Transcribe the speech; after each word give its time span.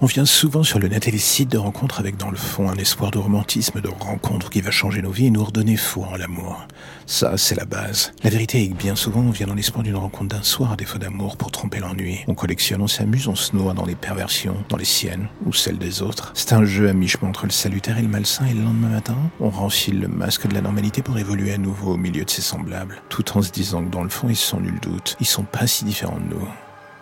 On 0.00 0.06
vient 0.06 0.24
souvent 0.24 0.64
sur 0.64 0.80
le 0.80 0.88
net 0.88 1.06
et 1.06 1.12
les 1.12 1.18
sites 1.18 1.52
de 1.52 1.56
rencontres 1.56 2.00
avec 2.00 2.16
dans 2.16 2.30
le 2.30 2.36
fond 2.36 2.68
un 2.68 2.74
espoir 2.74 3.12
de 3.12 3.18
romantisme, 3.18 3.80
de 3.80 3.88
rencontre 3.88 4.50
qui 4.50 4.60
va 4.60 4.72
changer 4.72 5.00
nos 5.00 5.12
vies 5.12 5.26
et 5.26 5.30
nous 5.30 5.44
redonner 5.44 5.76
foi 5.76 6.08
en 6.08 6.16
l'amour. 6.16 6.66
Ça, 7.06 7.36
c'est 7.36 7.54
la 7.54 7.64
base. 7.64 8.12
La 8.24 8.30
vérité 8.30 8.62
est 8.62 8.68
que 8.70 8.74
bien 8.74 8.96
souvent, 8.96 9.20
on 9.20 9.30
vient 9.30 9.46
dans 9.46 9.54
l'espoir 9.54 9.84
d'une 9.84 9.94
rencontre 9.94 10.34
d'un 10.34 10.42
soir 10.42 10.72
à 10.72 10.76
défaut 10.76 10.98
d'amour 10.98 11.36
pour 11.36 11.52
tromper 11.52 11.78
l'ennui. 11.78 12.24
On 12.26 12.34
collectionne, 12.34 12.82
on 12.82 12.88
s'amuse, 12.88 13.28
on 13.28 13.36
se 13.36 13.54
noie 13.54 13.72
dans 13.72 13.86
les 13.86 13.94
perversions, 13.94 14.56
dans 14.68 14.76
les 14.76 14.84
siennes 14.84 15.28
ou 15.46 15.52
celles 15.52 15.78
des 15.78 16.02
autres. 16.02 16.32
C'est 16.34 16.54
un 16.54 16.64
jeu 16.64 16.88
à 16.88 16.92
mi-chemin 16.92 17.28
entre 17.28 17.46
le 17.46 17.52
salutaire 17.52 17.96
et 17.96 18.02
le 18.02 18.08
malsain 18.08 18.46
et 18.46 18.54
le 18.54 18.62
lendemain 18.62 18.88
matin, 18.88 19.16
on 19.38 19.48
renfile 19.48 20.00
le 20.00 20.08
masque 20.08 20.48
de 20.48 20.54
la 20.54 20.60
normalité 20.60 21.02
pour 21.02 21.18
évoluer 21.18 21.52
à 21.52 21.58
nouveau 21.58 21.92
au 21.92 21.98
milieu 21.98 22.24
de 22.24 22.30
ses 22.30 22.42
semblables, 22.42 23.00
tout 23.10 23.38
en 23.38 23.42
se 23.42 23.52
disant 23.52 23.84
que 23.84 23.90
dans 23.90 24.02
le 24.02 24.10
fond, 24.10 24.28
ils 24.28 24.36
sont 24.36 24.60
nul 24.60 24.80
doute, 24.82 25.16
ils 25.20 25.26
sont 25.26 25.44
pas 25.44 25.68
si 25.68 25.84
différents 25.84 26.18
de 26.18 26.34
nous. 26.34 26.48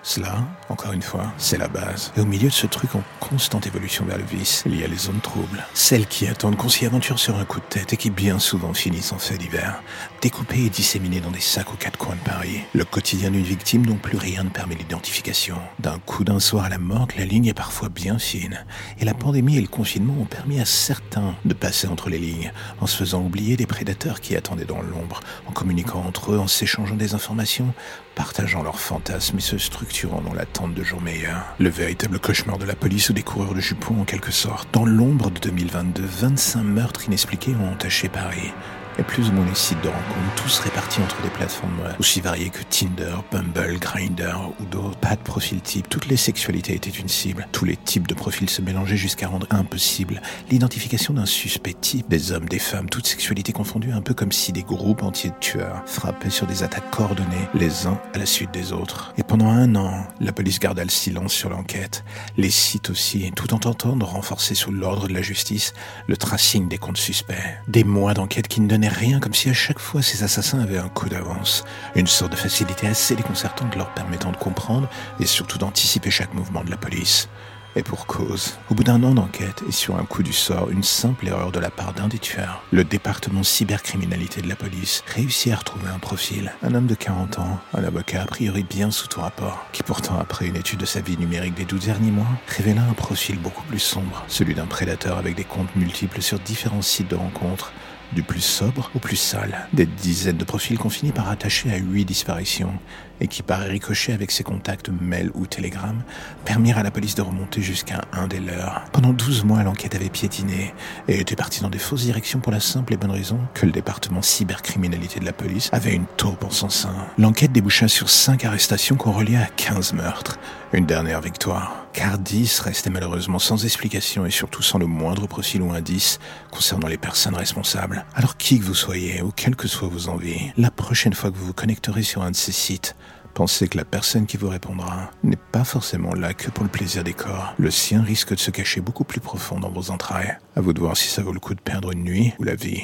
Cela, 0.05 0.45
encore 0.69 0.92
une 0.92 1.03
fois, 1.03 1.33
c'est 1.39 1.58
la 1.58 1.69
base. 1.69 2.12
Et 2.17 2.20
au 2.20 2.25
milieu 2.25 2.48
de 2.48 2.53
ce 2.53 2.67
truc 2.67 2.97
en 2.97 3.05
constante 3.20 3.69
évolution 3.69 4.05
vers 4.05 4.19
le 4.19 4.25
vice, 4.25 4.64
il 4.67 4.81
y 4.81 4.83
a 4.83 4.89
les 4.89 4.97
zones 4.97 5.20
troubles. 5.20 5.64
Celles 5.75 6.06
qui 6.06 6.27
attendent 6.27 6.56
qu'on 6.56 6.69
s'y 6.69 6.86
aventure 6.86 7.20
sur 7.20 7.36
un 7.39 7.45
coup 7.45 7.61
de 7.61 7.67
tête 7.67 7.92
et 7.92 7.97
qui 7.97 8.11
bien 8.11 8.41
souvent 8.41 8.75
finissent 8.75 9.12
en 9.12 9.19
fait 9.19 9.39
divers, 9.39 9.80
découpées 10.20 10.64
et 10.64 10.70
disséminées 10.70 11.20
dans 11.20 11.30
des 11.30 11.41
sacs 11.41 11.73
aux 11.73 11.77
quatre 11.77 11.98
coins 11.98 12.17
de 12.17 12.28
Paris. 12.28 12.62
Le 12.75 12.84
quotidien 12.84 13.30
d'une 13.30 13.45
victime 13.45 13.86
dont 13.86 13.95
plus 13.95 14.17
rien 14.17 14.42
ne 14.42 14.48
permet 14.48 14.75
l'identification. 14.75 15.58
D'un 15.78 16.00
coup 16.00 16.25
d'un 16.25 16.41
soir 16.41 16.64
à 16.64 16.69
la 16.69 16.78
morte, 16.78 17.17
la 17.17 17.25
ligne 17.25 17.47
est 17.47 17.55
parfois 17.55 17.89
bien 17.89 18.19
fine. 18.19 18.64
Et 18.98 19.05
la 19.05 19.14
pandémie 19.14 19.56
et 19.56 19.62
le 19.62 19.69
confinement 19.69 20.20
ont 20.20 20.27
permis 20.27 20.61
à 20.61 20.64
certains 20.64 21.36
de 21.45 21.55
passer 21.55 21.86
entre 21.86 22.11
les 22.11 22.19
lignes, 22.19 22.53
en 22.80 22.89
se 22.89 22.97
faisant 22.97 23.23
oublier 23.23 23.56
des 23.56 23.67
prédateurs 23.67 24.20
qui 24.20 24.34
attendaient 24.34 24.64
dans 24.64 24.83
l'ombre, 24.83 25.20
en 25.47 25.53
communiquant 25.53 26.03
entre 26.05 26.33
eux, 26.33 26.39
en 26.41 26.48
s'échangeant 26.48 26.97
des 26.97 27.14
informations, 27.14 27.73
partageant 28.17 28.64
leurs 28.64 28.80
fantasmes 28.80 29.39
et 29.39 29.41
se 29.41 29.58
structurant 29.58 29.92
dans 30.25 30.33
l'attente 30.33 30.75
de 30.75 30.83
jours 30.83 31.03
meilleurs. 31.03 31.55
Le 31.59 31.69
véritable 31.69 32.19
cauchemar 32.19 32.59
de 32.59 32.65
la 32.65 32.75
police 32.75 33.11
ou 33.11 33.12
des 33.12 33.23
coureurs 33.23 33.55
de 33.55 33.61
jupons 33.61 34.01
en 34.01 34.05
quelque 34.05 34.33
sorte. 34.33 34.69
Dans 34.73 34.87
l'ombre 34.87 35.31
de 35.31 35.39
2022, 35.39 36.03
25 36.03 36.62
meurtres 36.62 37.07
inexpliqués 37.07 37.55
ont 37.55 37.73
entaché 37.73 38.09
Paris 38.09 38.53
et 38.98 39.03
plus 39.03 39.29
ou 39.29 39.33
moins 39.33 39.47
les 39.47 39.55
sites 39.55 39.81
de 39.83 39.89
rencontres, 39.89 40.35
tous 40.37 40.59
répartis 40.61 41.01
entre 41.01 41.21
des 41.23 41.31
plateformes 41.31 41.83
aussi 41.98 42.21
variées 42.21 42.51
que 42.51 42.62
Tinder, 42.65 43.17
Bumble, 43.31 43.79
Grindr 43.79 44.53
ou 44.61 44.65
d'autres. 44.65 44.98
Pas 44.98 45.17
de 45.17 45.23
profil 45.23 45.61
type, 45.61 45.89
toutes 45.89 46.07
les 46.07 46.17
sexualités 46.17 46.75
étaient 46.75 46.91
une 46.91 47.09
cible. 47.09 47.47
Tous 47.53 47.65
les 47.65 47.77
types 47.77 48.07
de 48.07 48.15
profils 48.15 48.51
se 48.51 48.63
mélangeaient 48.63 48.97
jusqu'à 48.97 49.29
rendre 49.29 49.47
impossible 49.51 50.20
l'identification 50.51 51.15
d'un 51.15 51.27
suspect 51.27 51.75
type, 51.75 52.09
des 52.09 52.33
hommes, 52.33 52.48
des 52.48 52.59
femmes, 52.59 52.89
toutes 52.89 53.07
sexualités 53.07 53.53
confondues, 53.53 53.93
un 53.93 54.03
peu 54.03 54.15
comme 54.15 54.33
si 54.33 54.53
des 54.53 54.63
groupes 54.63 55.03
entiers 55.03 55.31
de 55.31 55.37
tueurs 55.41 55.83
frappaient 55.87 56.31
sur 56.31 56.47
des 56.47 56.63
attaques 56.63 56.91
coordonnées, 56.91 57.48
les 57.55 57.86
uns 57.86 57.98
à 58.14 58.19
la 58.19 58.27
suite 58.27 58.53
des 58.53 58.73
autres. 58.73 59.13
Et 59.17 59.23
pendant 59.23 59.48
un 59.48 59.74
an, 59.74 60.07
la 60.20 60.33
police 60.33 60.59
garda 60.59 60.85
le 60.85 60.91
silence 60.91 61.33
sur 61.33 61.51
l'enquête, 61.51 62.05
les 62.36 62.51
sites 62.51 62.91
aussi, 62.91 63.30
tout 63.35 63.55
en 63.55 63.59
tentant 63.59 63.97
de 63.97 64.05
renforcer 64.05 64.55
sous 64.55 64.73
l'ordre 64.73 65.09
de 65.09 65.14
la 65.14 65.23
justice 65.23 65.73
le 66.07 66.17
tracing 66.17 66.69
des 66.69 66.79
comptes 66.79 66.98
suspects. 66.98 67.35
Des 67.69 67.85
mois 67.85 68.14
d'enquête 68.14 68.48
qui 68.48 68.61
ne 68.61 68.69
donnaient 68.69 68.89
rien 68.92 69.20
comme 69.20 69.35
si 69.35 69.51
à 69.51 69.55
chaque 69.55 69.79
fois 69.79 70.03
ces 70.03 70.23
assassins 70.23 70.61
avaient 70.61 70.79
un 70.79 70.89
coup 70.89 71.08
d'avance, 71.08 71.64
une 71.95 72.07
sorte 72.07 72.33
de 72.33 72.36
facilité 72.36 72.86
assez 72.86 73.14
déconcertante 73.14 73.75
leur 73.77 73.92
permettant 73.95 74.33
de 74.33 74.36
comprendre 74.36 74.89
et 75.20 75.27
surtout 75.27 75.58
d'anticiper 75.58 76.11
chaque 76.11 76.35
mouvement 76.35 76.64
de 76.64 76.70
la 76.70 76.77
police. 76.77 77.29
Et 77.75 77.83
pour 77.83 78.07
cause, 78.07 78.58
au 78.70 78.75
bout 78.75 78.85
d'un 78.85 79.03
an 79.03 79.14
d'enquête 79.14 79.63
et 79.67 79.73
sur 79.73 79.97
un 79.97 80.05
coup 80.05 80.23
du 80.23 80.35
sort, 80.35 80.69
une 80.69 80.83
simple 80.83 81.29
erreur 81.29 81.53
de 81.53 81.58
la 81.58 81.70
part 81.70 81.95
d'un 81.95 82.07
des 82.07 82.19
tueurs, 82.19 82.63
le 82.70 82.85
département 82.85 83.42
cybercriminalité 83.42 84.42
de 84.42 84.48
la 84.48 84.57
police 84.57 85.03
réussit 85.07 85.55
à 85.55 85.57
retrouver 85.57 85.89
un 85.89 85.98
profil, 85.98 86.53
un 86.63 86.74
homme 86.74 86.86
de 86.86 86.95
40 86.95 87.39
ans, 87.39 87.61
un 87.73 87.83
avocat 87.83 88.23
a 88.23 88.27
priori 88.27 88.63
bien 88.63 88.91
sous 88.91 89.09
tout 89.09 89.23
rapport, 89.23 89.64
qui 89.73 89.83
pourtant 89.83 90.19
après 90.19 90.48
une 90.48 90.57
étude 90.57 90.80
de 90.80 90.85
sa 90.85 91.01
vie 91.01 91.17
numérique 91.17 91.55
des 91.55 91.64
12 91.64 91.86
derniers 91.86 92.11
mois, 92.11 92.29
révéla 92.47 92.83
un 92.83 92.92
profil 92.92 93.39
beaucoup 93.39 93.64
plus 93.64 93.79
sombre, 93.79 94.23
celui 94.29 94.55
d'un 94.55 94.67
prédateur 94.67 95.17
avec 95.17 95.35
des 95.35 95.45
comptes 95.45 95.74
multiples 95.74 96.20
sur 96.20 96.39
différents 96.41 96.83
sites 96.83 97.09
de 97.09 97.17
rencontres, 97.17 97.73
du 98.14 98.23
plus 98.23 98.40
sobre 98.40 98.90
au 98.95 98.98
plus 98.98 99.17
sale. 99.17 99.68
Des 99.73 99.86
dizaines 99.86 100.36
de 100.36 100.45
profils 100.45 100.78
qu'on 100.78 100.90
finit 100.90 101.12
par 101.12 101.28
attacher 101.28 101.73
à 101.73 101.77
huit 101.77 102.05
disparitions 102.05 102.73
et 103.20 103.28
qui, 103.28 103.42
par 103.42 103.61
ricochet 103.61 104.12
avec 104.12 104.30
ses 104.30 104.42
contacts 104.42 104.89
mail 104.89 105.30
ou 105.34 105.46
télégramme, 105.46 106.02
permirent 106.45 106.78
à 106.78 106.83
la 106.83 106.90
police 106.90 107.14
de 107.14 107.23
remonter 107.23 107.62
jusqu'à 107.62 108.00
un 108.12 108.27
des 108.27 108.40
leurs. 108.40 108.84
Pendant 108.92 109.12
12 109.12 109.45
mois, 109.45 109.62
l'enquête 109.62 109.95
avait 109.95 110.08
piétiné 110.08 110.74
et 111.08 111.20
était 111.20 111.36
partie 111.36 111.61
dans 111.61 111.70
des 111.70 111.78
fausses 111.78 112.02
directions 112.02 112.40
pour 112.40 112.52
la 112.52 112.61
simple 112.61 112.92
et 112.95 112.96
bonne 112.96 113.11
raison 113.11 113.39
que 113.55 113.67
le 113.67 113.73
département 113.73 114.23
cybercriminalité 114.23 115.20
de 115.20 115.24
la 115.24 115.33
police 115.33 115.68
avait 115.73 115.94
une 115.94 116.06
taupe 116.17 116.44
en 116.44 116.50
son 116.50 116.68
sein. 116.68 116.94
L'enquête 117.18 117.52
déboucha 117.52 117.89
sur 117.89 118.11
5 118.11 118.44
arrestations 118.44 118.96
qu'on 118.96 119.12
reliait 119.12 119.36
à 119.36 119.46
15 119.56 119.92
meurtres. 119.92 120.39
Une 120.73 120.86
dernière 120.86 121.20
victoire. 121.20 121.82
Car 121.92 122.19
10 122.19 122.61
restaient 122.61 122.91
malheureusement 122.91 123.39
sans 123.39 123.64
explication 123.64 124.25
et 124.25 124.30
surtout 124.30 124.63
sans 124.63 124.79
le 124.79 124.86
moindre 124.86 125.27
profil 125.27 125.63
ou 125.63 125.73
indice 125.73 126.19
concernant 126.51 126.89
les 126.89 126.98
personnes 126.98 127.35
responsables. 127.35 128.05
Alors 128.14 128.37
qui 128.37 128.58
que 128.58 128.64
vous 128.64 128.75
soyez 128.75 129.23
ou 129.23 129.31
quelles 129.31 129.56
que 129.56 129.69
soient 129.69 129.88
vos 129.88 130.08
envies, 130.08 130.53
la 130.56 130.70
prochaine 130.70 131.14
fois 131.14 131.31
que 131.31 131.37
vous 131.37 131.47
vous 131.47 131.53
connecterez 131.53 132.03
sur 132.03 132.23
un 132.23 132.31
de 132.31 132.37
ces 132.37 132.53
sites, 132.53 132.97
Pensez 133.35 133.67
que 133.67 133.79
la 133.79 133.87
personne 133.87 134.26
qui 134.26 134.37
vous 134.37 134.50
répondra 134.50 135.11
n'est 135.23 135.37
pas 135.37 135.64
forcément 135.64 136.12
là 136.12 136.35
que 136.35 136.50
pour 136.50 136.64
le 136.64 136.70
plaisir 136.70 137.03
des 137.03 137.14
corps. 137.14 137.55
Le 137.58 137.70
sien 137.70 138.03
risque 138.03 138.35
de 138.35 138.38
se 138.38 138.50
cacher 138.50 138.82
beaucoup 138.82 139.05
plus 139.05 139.20
profond 139.20 139.59
dans 139.59 139.70
vos 139.70 139.91
entrailles. 139.91 140.37
À 140.55 140.61
vous 140.61 140.75
de 140.75 140.81
voir 140.81 140.99
si 140.99 141.09
ça 141.09 141.23
vaut 141.23 141.32
le 141.32 141.41
coup 141.41 141.55
de 141.55 141.61
perdre 141.61 141.93
une 141.93 142.05
nuit 142.05 142.35
ou 142.38 142.44
la 142.44 142.55
vie. 142.55 142.82